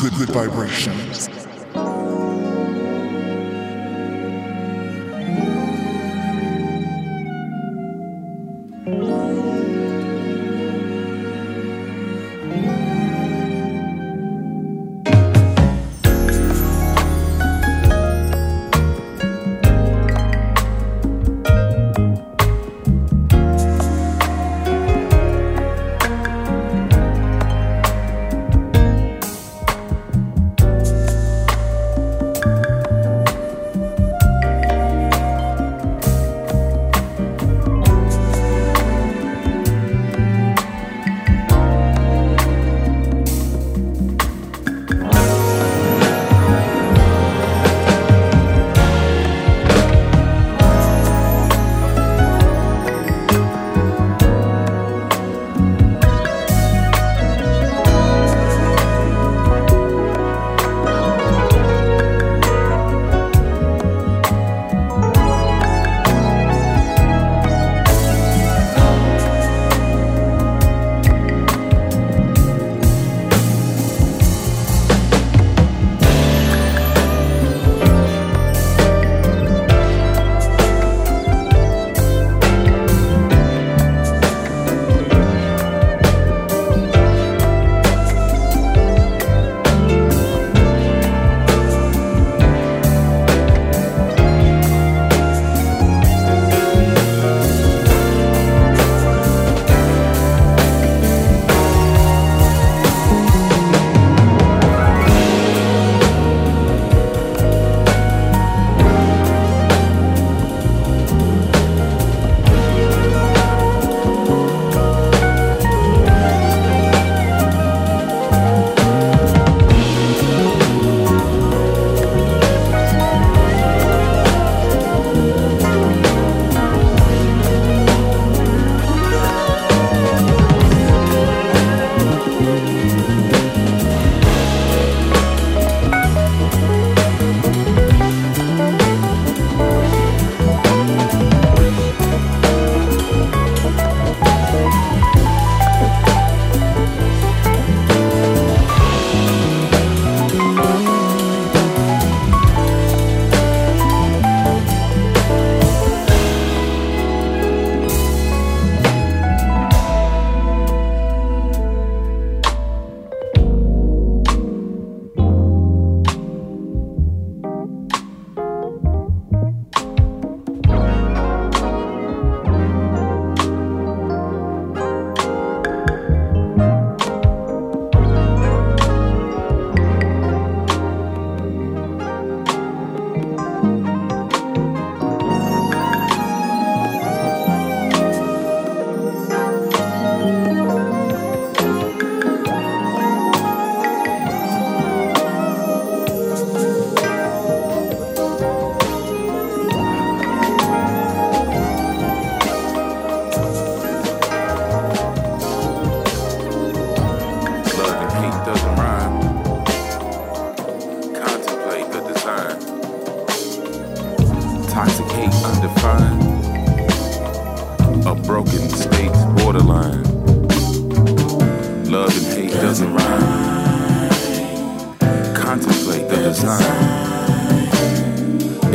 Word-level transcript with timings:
good, 0.00 0.12
good 0.14 0.30
vibrations. 0.30 1.28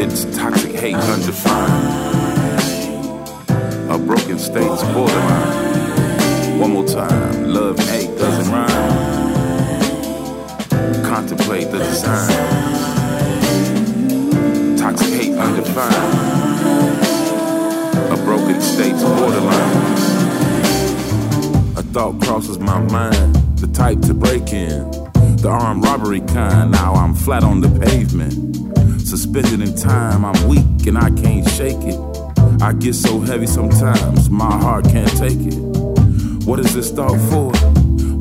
It's 0.05 0.25
toxic 0.35 0.73
hate 0.73 0.95
undefined. 0.95 1.81
A 3.89 3.97
broken 3.97 4.37
state's 4.37 4.83
borderline. 4.91 6.59
One 6.59 6.73
more 6.73 6.85
time, 6.85 7.45
love 7.45 7.79
hate 7.79 8.09
doesn't 8.17 8.51
rhyme. 8.53 8.67
Contemplate 11.05 11.71
the 11.71 11.77
design. 11.77 12.29
Toxic 14.77 15.13
hate 15.13 15.37
undefined. 15.37 15.95
A 18.11 18.17
broken 18.25 18.59
state's 18.59 19.01
borderline. 19.01 19.87
A 21.77 21.81
thought 21.93 22.19
crosses 22.21 22.59
my 22.59 22.79
mind, 22.81 23.35
the 23.55 23.67
type 23.67 24.01
to 24.01 24.13
break 24.13 24.51
in. 24.51 24.91
The 25.37 25.47
armed 25.47 25.85
robbery 25.85 26.19
kind, 26.19 26.71
now 26.71 26.93
I'm 26.93 27.15
flat 27.15 27.45
on 27.45 27.61
the 27.61 27.69
pavement 27.79 28.52
get 32.83 32.95
so 32.95 33.19
heavy 33.21 33.47
sometimes, 33.47 34.29
my 34.29 34.51
heart 34.57 34.83
can't 34.83 35.09
take 35.17 35.39
it. 35.39 35.55
What 36.45 36.59
is 36.59 36.73
this 36.73 36.91
thought 36.91 37.17
for? 37.29 37.51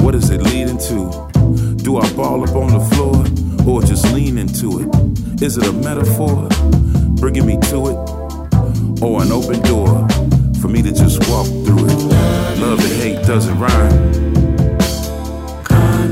What 0.04 0.14
is 0.14 0.30
it 0.30 0.40
leading 0.40 0.78
to? 0.78 1.76
Do 1.82 1.98
I 1.98 2.12
ball 2.12 2.48
up 2.48 2.54
on 2.54 2.72
the 2.72 2.80
floor 2.94 3.24
or 3.66 3.82
just 3.82 4.04
lean 4.14 4.38
into 4.38 4.80
it? 4.80 5.42
Is 5.42 5.58
it 5.58 5.66
a 5.66 5.72
metaphor 5.72 6.48
bringing 7.16 7.44
me 7.44 7.58
to 7.70 7.88
it? 7.88 9.02
Or 9.02 9.20
an 9.22 9.32
open 9.32 9.60
door 9.62 10.08
for 10.60 10.68
me 10.68 10.80
to 10.82 10.92
just 10.92 11.28
walk 11.28 11.46
through 11.46 11.86
it? 11.86 12.60
Love 12.60 12.78
and 12.78 13.02
hate 13.02 13.26
doesn't 13.26 13.58
rhyme. 13.58 14.12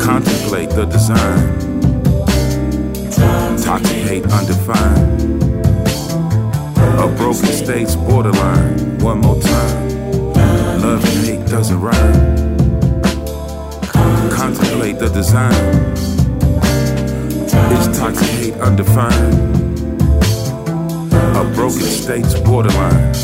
Contemplate 0.01 0.71
the 0.71 0.87
design. 0.87 1.70
Hate 3.79 4.27
undefined. 4.27 5.43
A 6.99 7.15
broken 7.17 7.53
state's 7.53 7.95
borderline. 7.95 8.99
One 8.99 9.21
more 9.21 9.41
time. 9.41 9.89
Love 10.83 11.05
and 11.05 11.25
hate 11.25 11.47
doesn't 11.47 11.81
rhyme. 11.81 12.59
Contemplate 14.33 14.99
the 14.99 15.09
design. 15.15 15.55
It's 17.73 17.99
Toxic 17.99 18.29
hate 18.31 18.55
undefined. 18.55 19.35
A 21.37 21.45
broken 21.55 21.81
state's 21.81 22.39
borderline. 22.41 23.15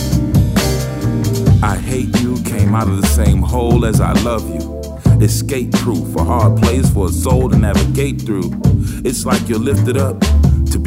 I 1.60 1.76
hate 1.76 2.20
you 2.20 2.40
came 2.44 2.76
out 2.76 2.87
of 2.87 3.00
the 3.00 3.08
same 3.08 3.43
hole 3.43 3.84
as 3.84 4.00
I 4.00 4.12
love 4.22 4.48
you. 4.48 4.81
Escape 5.20 5.72
proof, 5.72 6.14
a 6.14 6.22
hard 6.22 6.56
place 6.62 6.88
for 6.88 7.06
a 7.06 7.10
soul 7.10 7.50
to 7.50 7.58
navigate 7.58 8.22
through. 8.22 8.52
It's 9.04 9.26
like 9.26 9.48
you're 9.48 9.58
lifted 9.58 9.96
up 9.96 10.22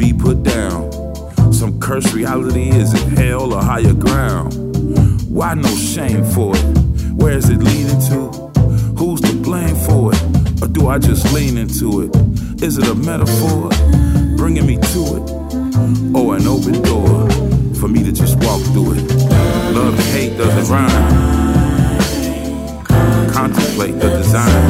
be 0.00 0.12
put 0.14 0.42
down. 0.42 0.90
Some 1.52 1.78
cursed 1.78 2.14
reality 2.14 2.70
is 2.70 2.94
it 2.94 3.18
hell 3.18 3.52
or 3.52 3.62
higher 3.62 3.92
ground? 3.92 4.54
Why 5.28 5.52
no 5.52 5.68
shame 5.76 6.24
for 6.24 6.56
it? 6.56 6.64
Where 7.12 7.36
is 7.36 7.50
it 7.50 7.58
leading 7.58 8.00
to? 8.08 8.30
Who's 8.96 9.20
to 9.20 9.34
blame 9.34 9.76
for 9.76 10.14
it? 10.14 10.22
Or 10.62 10.68
do 10.68 10.88
I 10.88 10.98
just 10.98 11.30
lean 11.34 11.58
into 11.58 12.00
it? 12.00 12.16
Is 12.62 12.78
it 12.78 12.88
a 12.88 12.94
metaphor 12.94 13.68
bringing 14.38 14.66
me 14.66 14.76
to 14.76 15.00
it? 15.16 15.24
Or 16.16 16.34
an 16.36 16.46
open 16.46 16.80
door 16.80 17.28
for 17.74 17.88
me 17.88 18.02
to 18.02 18.10
just 18.10 18.38
walk 18.38 18.62
through 18.72 18.94
it? 18.94 19.04
Love 19.76 19.98
and 19.98 20.08
hate 20.16 20.34
doesn't 20.38 20.72
rhyme. 20.72 20.88
Contemplate 23.30 24.00
the 24.00 24.08
design. 24.08 24.64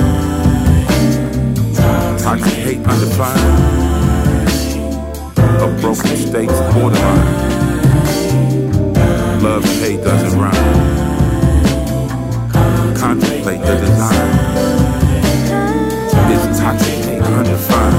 Toxic 2.19 2.53
hate 2.65 2.85
undefined. 2.85 4.00
Broken 5.81 6.17
state's 6.17 6.61
borderline. 6.75 7.27
Love 9.43 9.65
and 9.65 9.81
hate 9.83 10.03
doesn't 10.05 10.39
rhyme. 10.39 10.55
Contemplate 12.97 13.61
the 13.63 13.77
design. 13.77 14.31
It's 16.31 16.59
toxic 16.61 17.05
hate 17.05 17.23
undefined. 17.23 17.97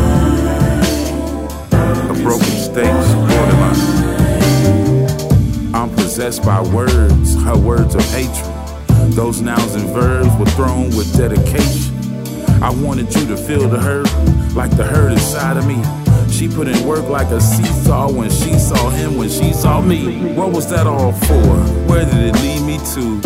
A 2.12 2.14
broken 2.24 2.46
state's 2.46 3.14
borderline. 3.14 3.82
I'm 5.74 5.90
possessed 5.96 6.44
by 6.44 6.62
words, 6.62 7.36
her 7.44 7.58
words 7.58 7.96
of 7.96 8.06
hatred. 8.12 8.46
Those 9.16 9.42
nouns 9.42 9.74
and 9.76 9.90
verbs 9.90 10.34
were 10.38 10.46
thrown 10.46 10.96
with 10.96 11.12
dedication. 11.18 11.96
I 12.64 12.70
wanted 12.70 13.14
you 13.16 13.26
to 13.26 13.36
feel 13.36 13.68
the 13.68 13.80
hurt, 13.80 14.08
like 14.56 14.70
the 14.78 14.86
hurt 14.86 15.12
inside 15.12 15.58
of 15.58 15.66
me. 15.66 15.82
She 16.42 16.48
put 16.48 16.68
in 16.68 16.88
work 16.88 17.08
like 17.08 17.28
a 17.28 17.40
seesaw 17.40 18.12
when 18.12 18.32
she 18.32 18.58
saw 18.58 18.90
him, 18.90 19.16
when 19.16 19.30
she 19.30 19.54
saw 19.54 19.80
me. 19.80 20.34
What 20.34 20.52
was 20.52 20.68
that 20.72 20.88
all 20.88 21.12
for? 21.12 21.56
Where 21.86 22.04
did 22.04 22.16
it 22.16 22.36
lead 22.42 22.62
me 22.66 22.80
to? 22.96 23.22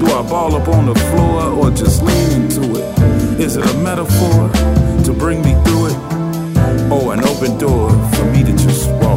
Do 0.00 0.06
I 0.06 0.22
ball 0.22 0.54
up 0.54 0.66
on 0.66 0.86
the 0.86 0.94
floor 0.94 1.52
or 1.52 1.70
just 1.70 2.02
lean 2.02 2.44
into 2.44 2.62
it? 2.80 3.38
Is 3.38 3.56
it 3.56 3.66
a 3.66 3.74
metaphor 3.80 4.48
to 5.04 5.12
bring 5.12 5.42
me 5.42 5.52
through 5.64 5.88
it? 5.88 5.96
Or 6.90 7.12
an 7.12 7.20
open 7.28 7.58
door 7.58 7.90
for 8.14 8.24
me 8.32 8.42
to 8.42 8.52
just 8.52 8.88
walk 9.02 9.15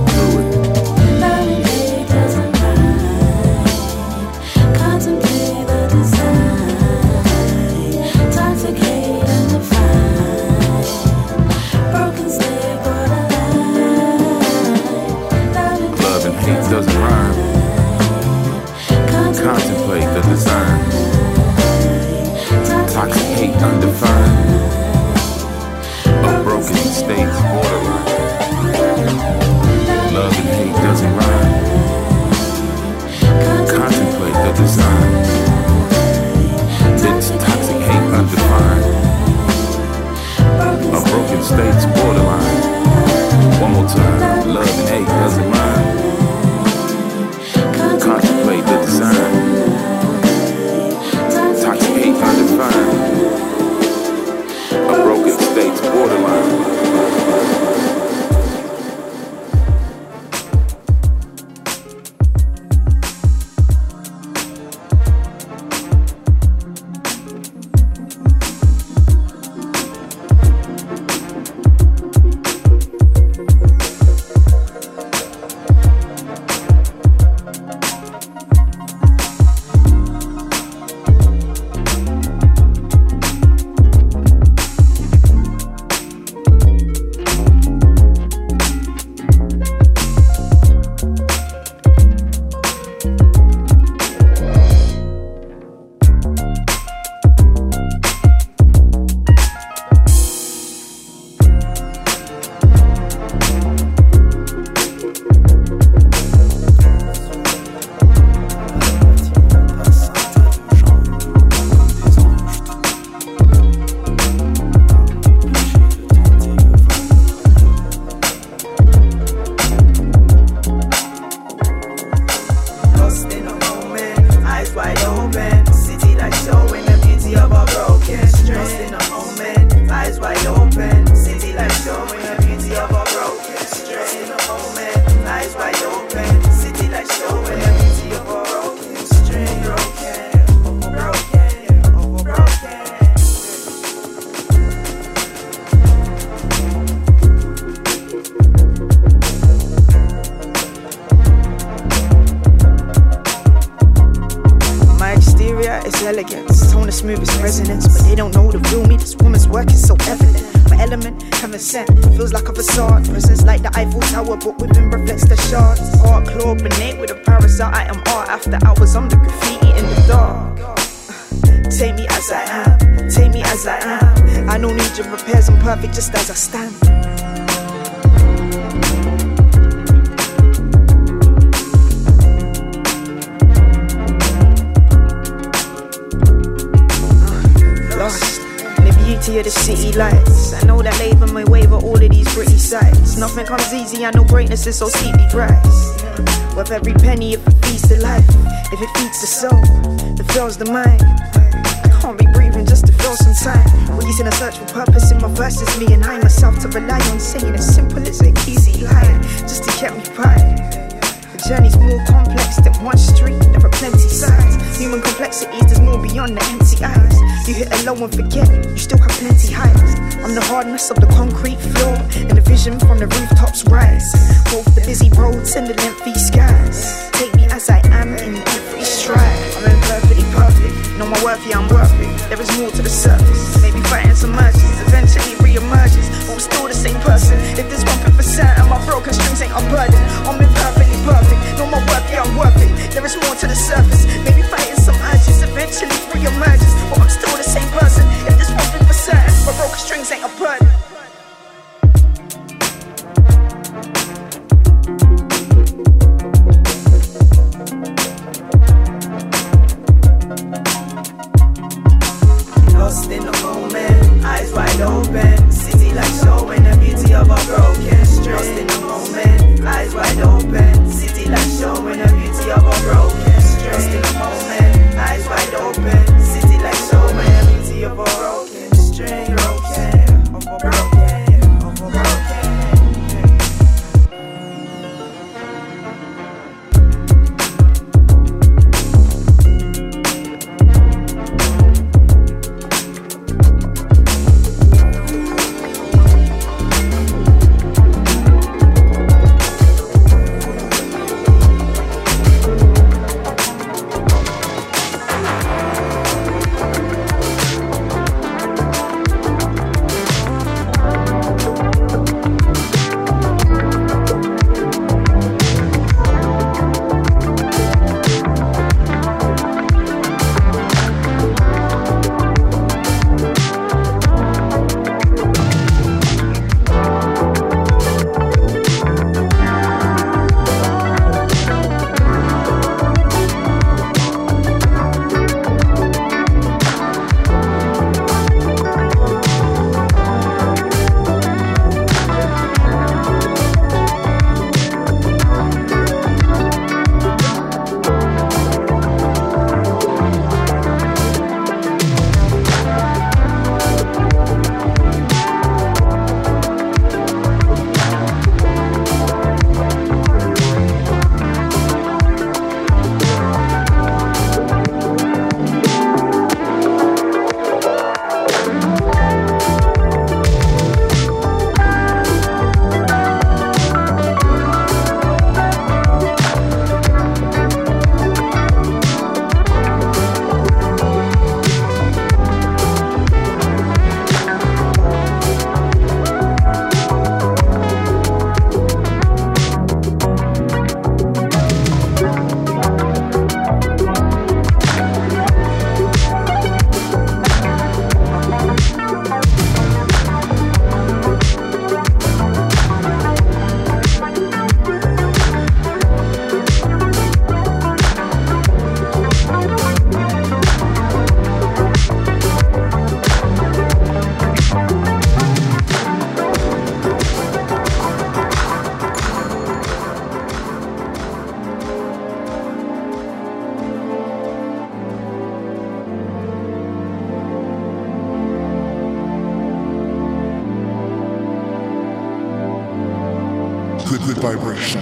Good, 434.22 434.79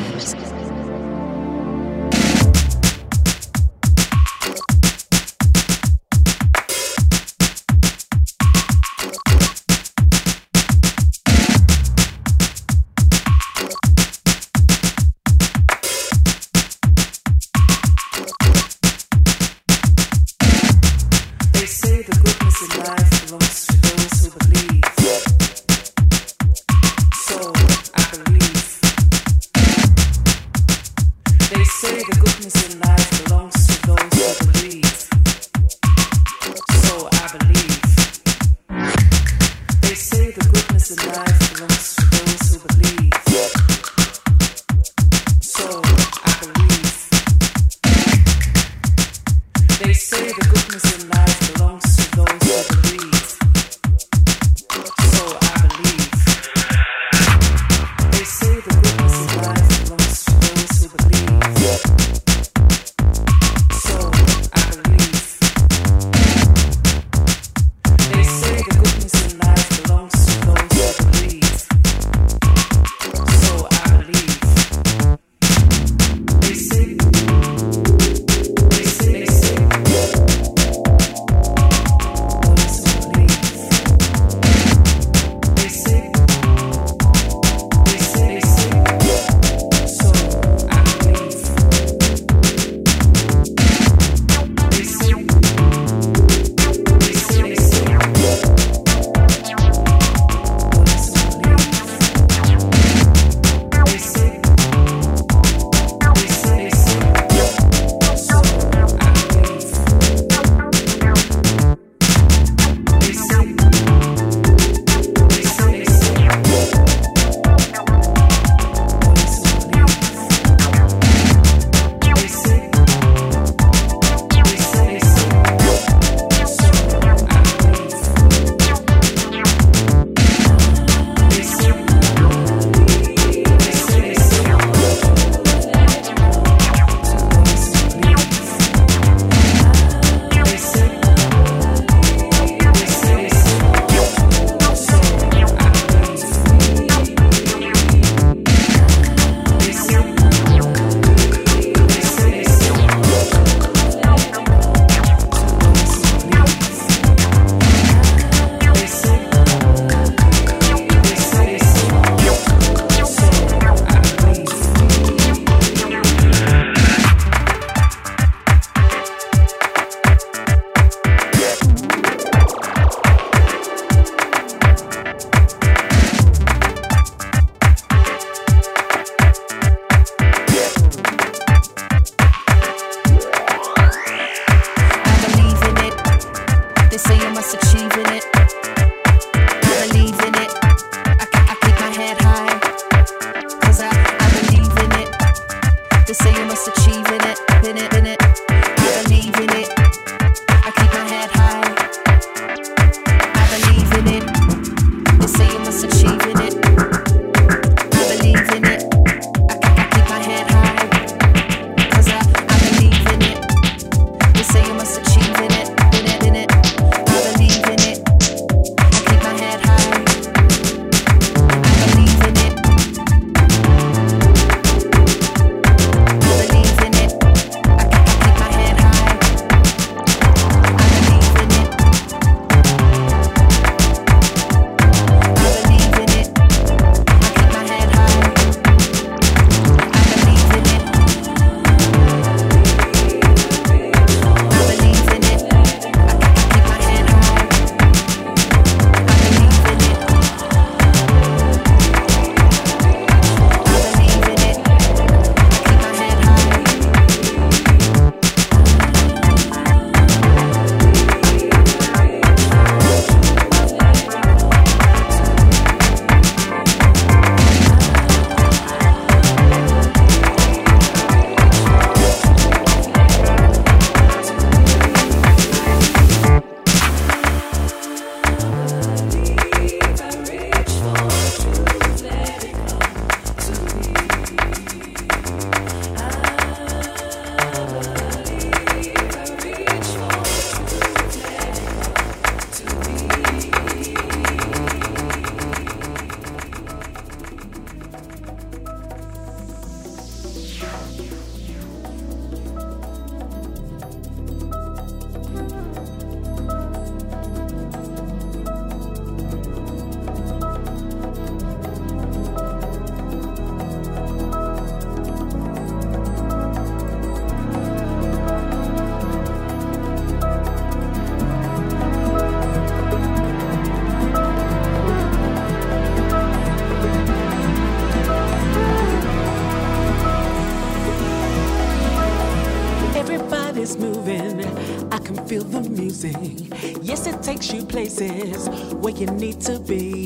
places 337.77 338.49
where 338.81 338.95
you 338.95 339.05
need 339.05 339.39
to 339.39 339.59
be. 339.59 340.03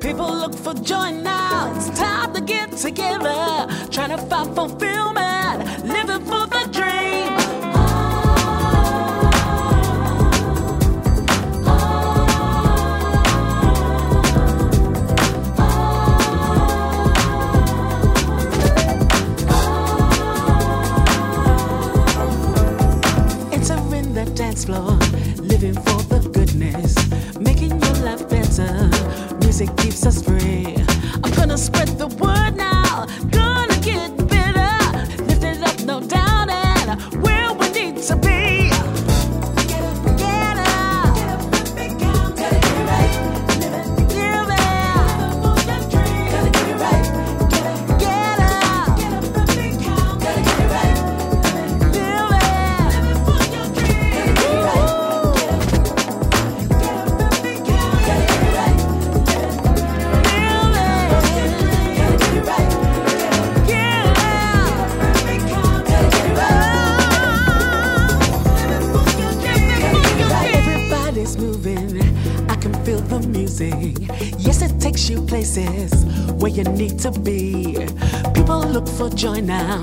People 0.00 0.32
look 0.32 0.54
for 0.54 0.72
joy 0.72 1.10
now. 1.10 1.72
It's 1.74 1.90
time 1.98 2.32
to 2.32 2.40
get 2.40 2.70
together, 2.76 3.66
trying 3.90 4.10
to 4.10 4.18
find 4.30 4.54
fulfillment 4.54 5.01
join 79.14 79.46
now. 79.46 79.81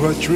Much 0.00 0.28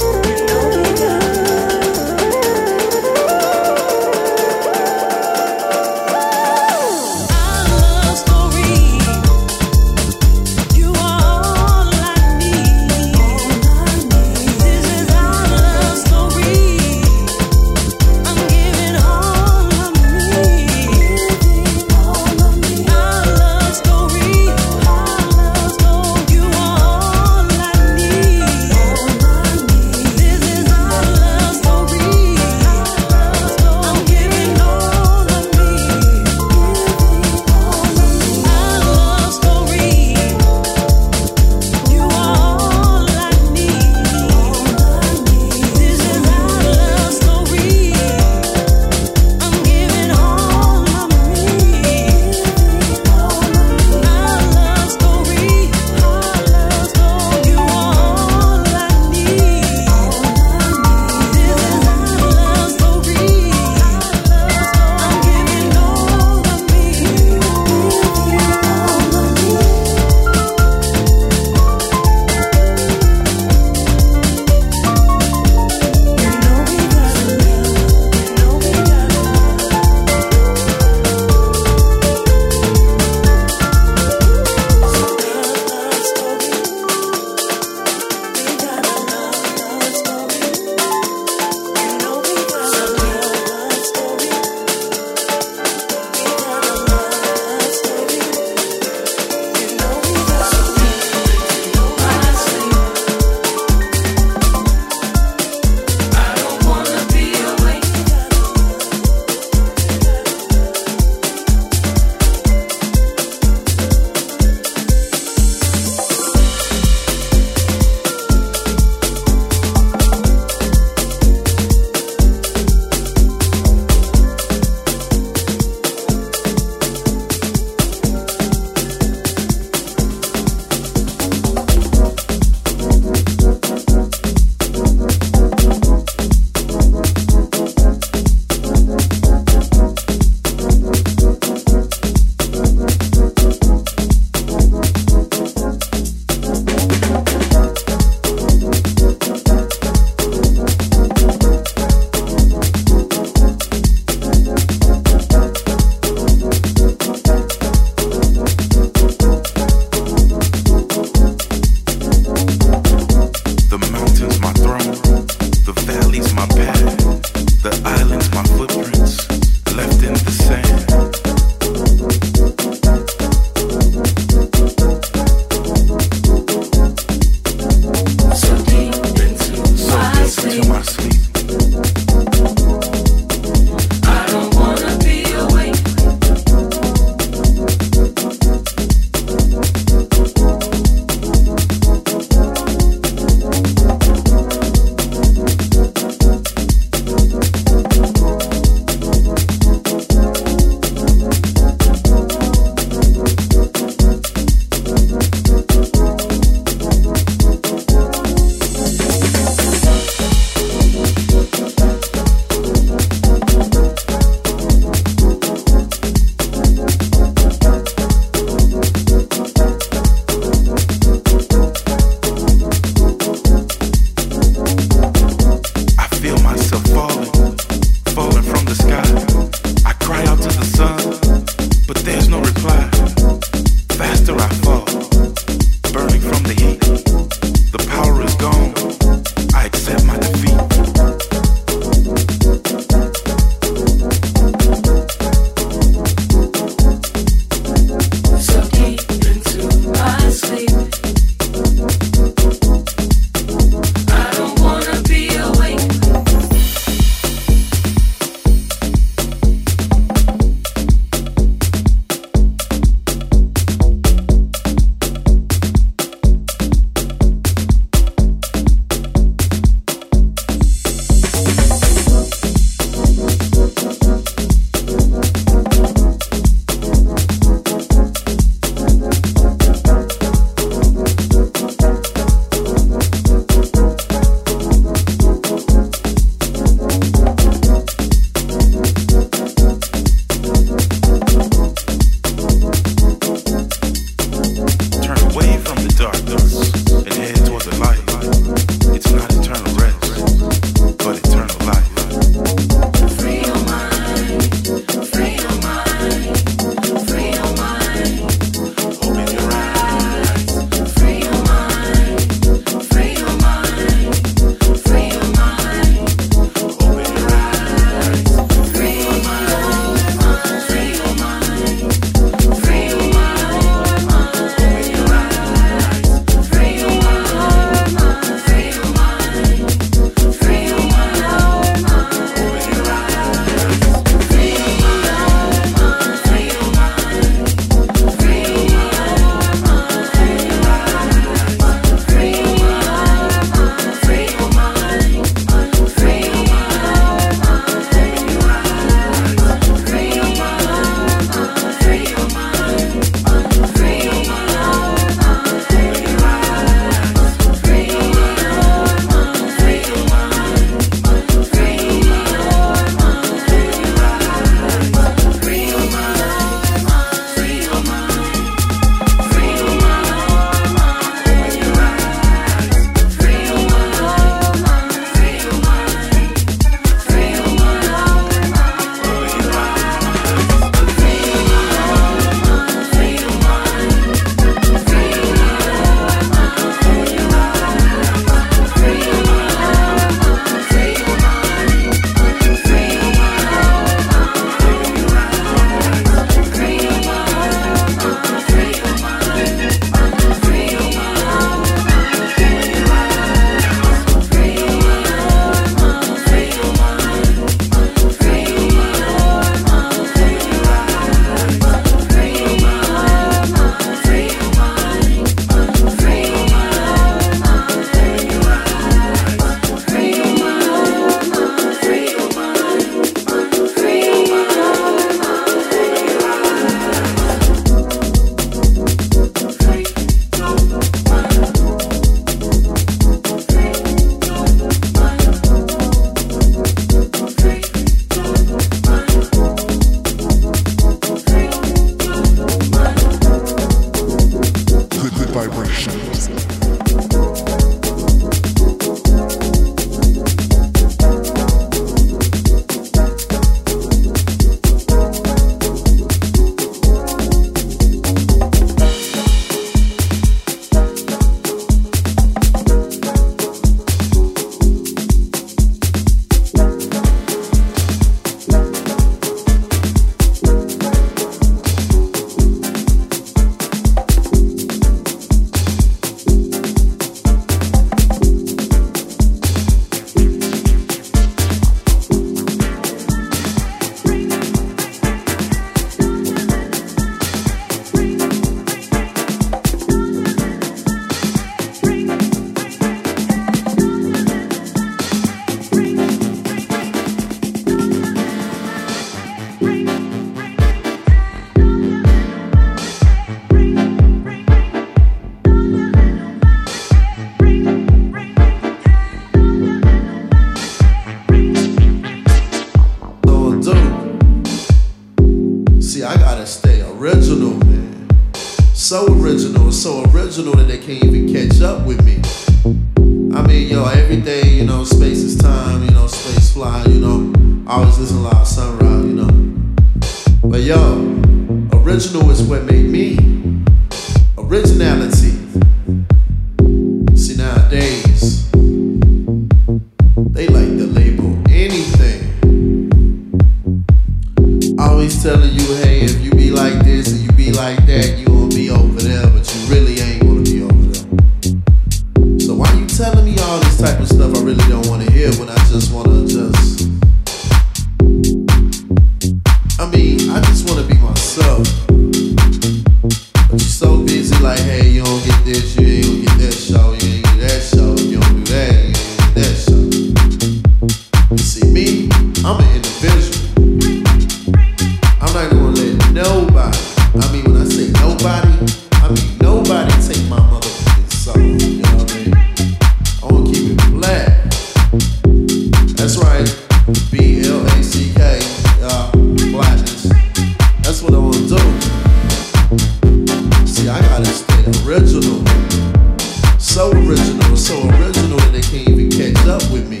so 596.80 596.92
original, 596.92 597.56
so 597.58 597.78
original 597.90 598.38
that 598.38 598.52
they 598.52 598.62
can't 598.62 598.88
even 598.88 599.10
catch 599.10 599.46
up 599.46 599.60
with 599.70 599.86
me. 599.90 600.00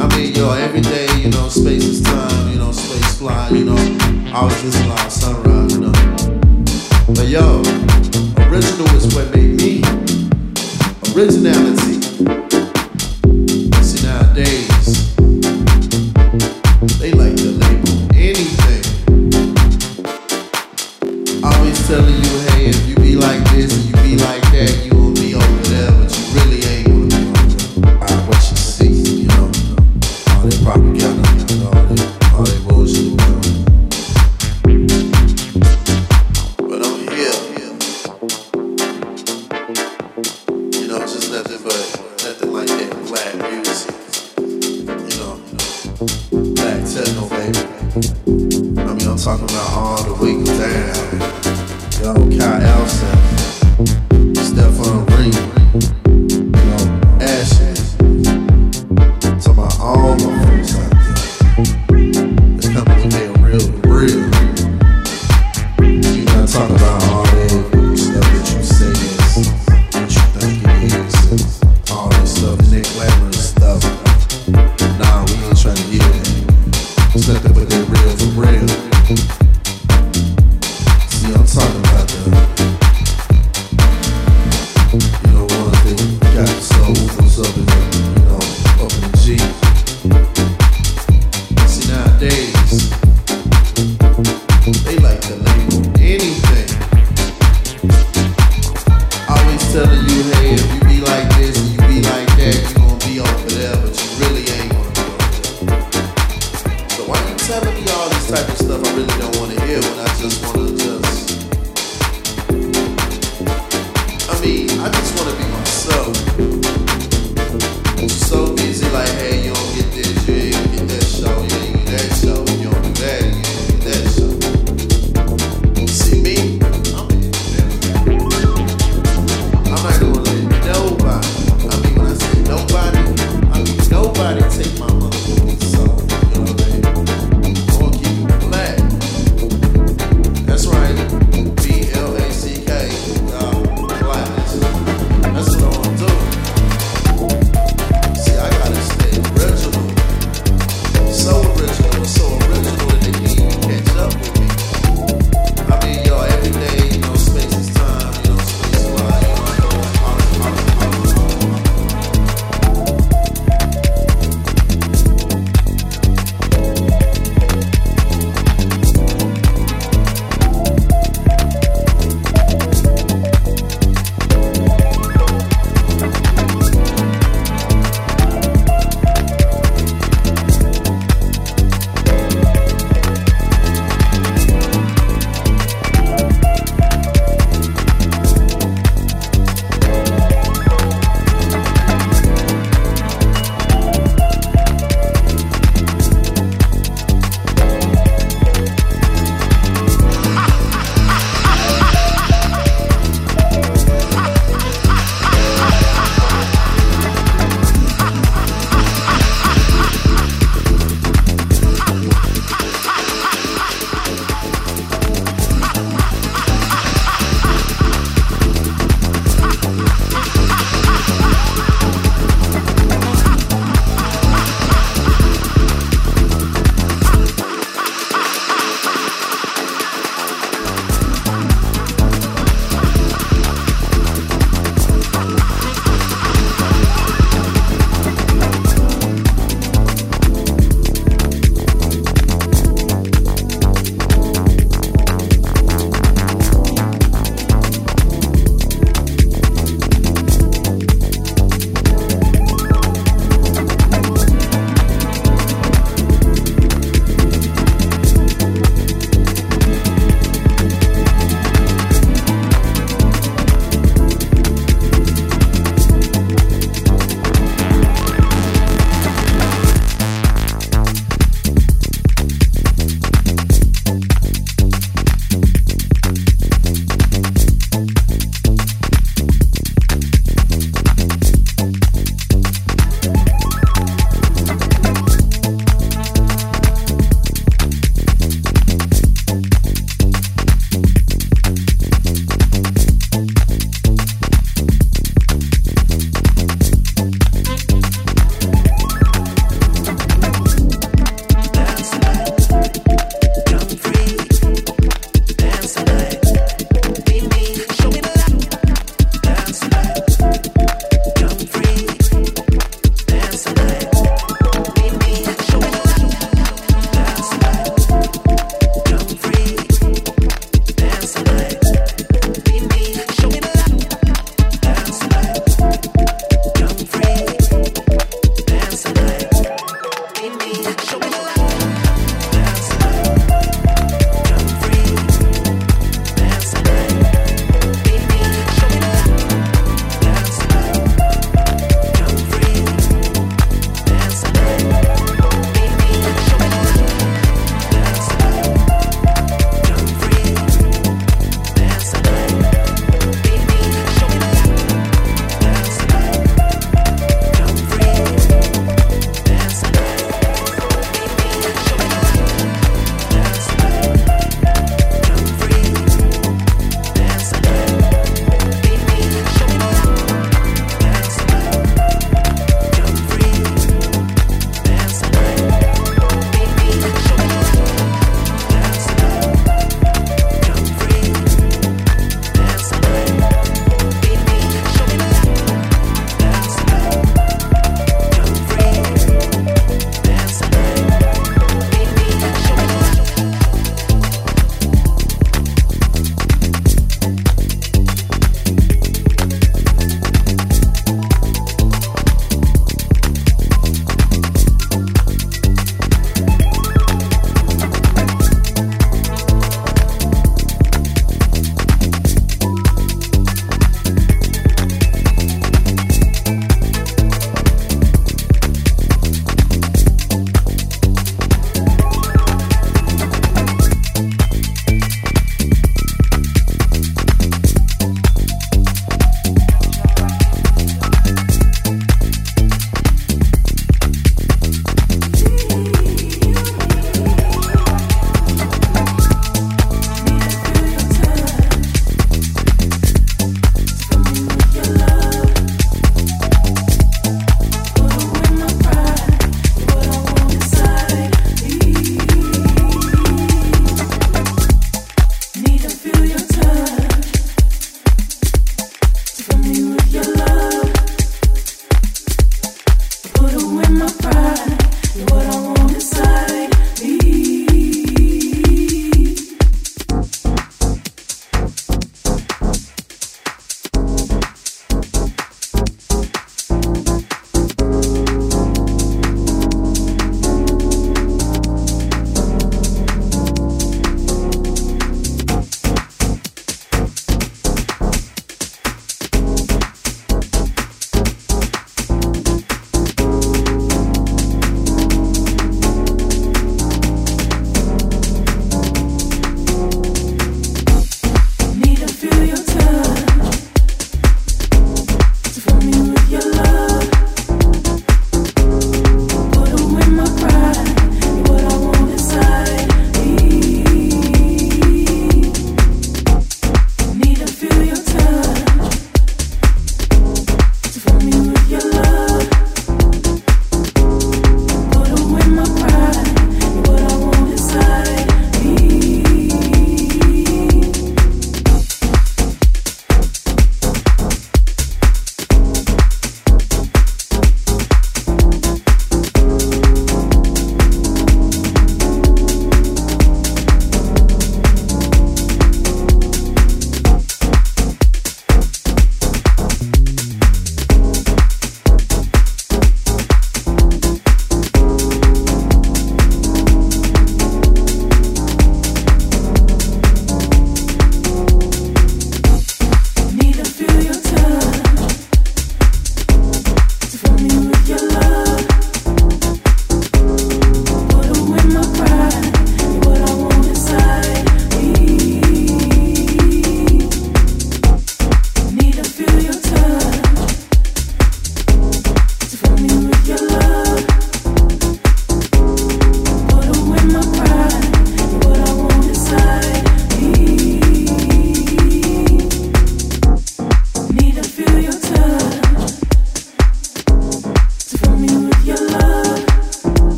I 0.00 0.08
mean, 0.16 0.34
yo, 0.34 0.52
every 0.52 0.80
day, 0.80 1.06
you 1.18 1.28
know, 1.28 1.50
space 1.50 1.84
is 1.84 2.00
time, 2.00 2.48
you 2.48 2.56
know, 2.56 2.72
space 2.72 3.18
fly, 3.18 3.50
you 3.50 3.66
know, 3.66 3.76
I 4.32 4.42
was 4.42 4.58
just 4.62 4.82
fly 4.84 5.08
sunrise, 5.08 5.74
you 5.74 5.80
know. 5.80 5.92
But 7.08 7.28
yo, 7.28 7.60
original 8.48 8.88
is 8.96 9.14
what 9.14 9.28
made 9.36 9.60
me. 9.60 9.82
Originality. 11.12 12.00
See 13.82 14.06
nowadays. 14.06 14.69